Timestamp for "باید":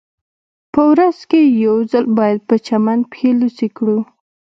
2.19-2.39